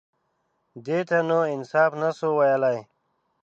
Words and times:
_دې 0.85 0.99
ته 1.09 1.17
نو 1.29 1.39
انصاف 1.55 1.91
نه 2.01 2.09
شو 2.17 2.29
ويلای. 2.37 2.79